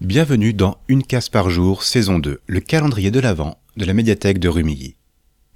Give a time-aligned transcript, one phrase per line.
[0.00, 4.38] Bienvenue dans Une case par jour, saison 2, le calendrier de l'Avent de la médiathèque
[4.38, 4.96] de Rumilly.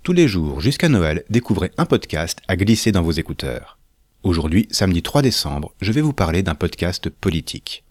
[0.03, 3.79] Tous les jours jusqu'à Noël, découvrez un podcast à glisser dans vos écouteurs.
[4.23, 7.85] Aujourd'hui, samedi 3 décembre, je vais vous parler d'un podcast politique.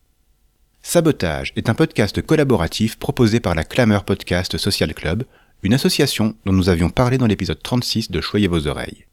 [0.83, 5.23] Sabotage est un podcast collaboratif proposé par la Clameur Podcast Social Club,
[5.63, 9.07] une association dont nous avions parlé dans l'épisode 36 de Choyez vos oreilles.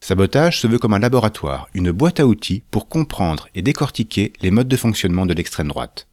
[0.00, 4.50] Sabotage se veut comme un laboratoire, une boîte à outils pour comprendre et décortiquer les
[4.50, 6.08] modes de fonctionnement de l'extrême droite.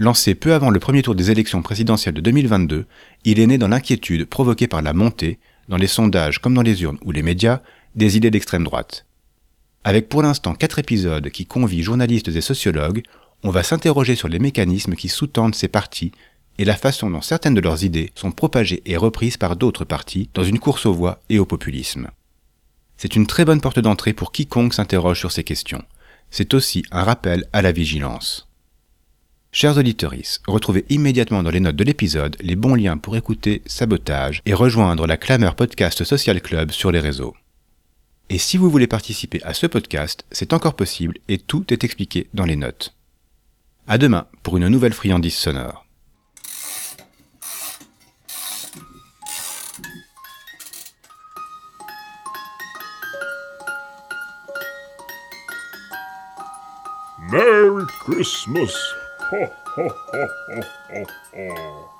[0.00, 2.86] Lancé peu avant le premier tour des élections présidentielles de 2022,
[3.24, 6.82] il est né dans l'inquiétude provoquée par la montée, dans les sondages comme dans les
[6.82, 7.60] urnes ou les médias,
[7.96, 9.04] des idées d'extrême droite.
[9.84, 13.02] Avec pour l'instant quatre épisodes qui convient journalistes et sociologues,
[13.42, 16.12] on va s'interroger sur les mécanismes qui sous-tendent ces partis
[16.56, 20.30] et la façon dont certaines de leurs idées sont propagées et reprises par d'autres partis
[20.32, 22.08] dans une course aux voix et au populisme.
[22.96, 25.84] C'est une très bonne porte d'entrée pour quiconque s'interroge sur ces questions.
[26.30, 28.49] C'est aussi un rappel à la vigilance.
[29.52, 30.14] Chers auditeurs,
[30.46, 35.08] retrouvez immédiatement dans les notes de l'épisode les bons liens pour écouter Sabotage et rejoindre
[35.08, 37.34] la Clameur Podcast Social Club sur les réseaux.
[38.28, 42.28] Et si vous voulez participer à ce podcast, c'est encore possible et tout est expliqué
[42.32, 42.94] dans les notes.
[43.88, 45.84] À demain pour une nouvelle friandise sonore.
[57.32, 58.99] Merry Christmas!
[59.30, 59.44] Ho,
[59.76, 60.26] ho, ho,
[60.90, 61.04] ho,
[61.36, 61.99] ho.